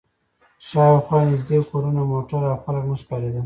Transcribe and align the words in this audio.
شا 0.67 0.83
و 0.89 0.97
خوا 1.05 1.17
نږدې 1.31 1.57
کورونه، 1.69 2.01
موټر 2.11 2.41
او 2.51 2.57
خلک 2.63 2.83
نه 2.89 2.95
ښکارېدل. 3.01 3.39